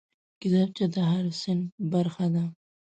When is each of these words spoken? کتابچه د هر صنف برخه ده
کتابچه 0.41 0.85
د 0.93 0.95
هر 1.11 1.25
صنف 1.41 1.69
برخه 1.93 2.27
ده 2.33 2.43